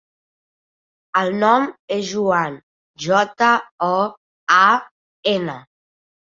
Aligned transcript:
El 1.21 1.29
nom 1.43 1.67
és 1.97 2.09
Joan: 2.13 2.57
jota, 3.07 3.53
o, 3.91 4.01
a, 4.59 4.67
ena. 5.39 5.61